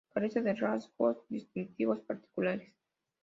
Carece 0.15 0.41
de 0.41 0.55
rasgos 0.55 1.17
distintivos 1.29 1.99
particulares. 1.99 2.73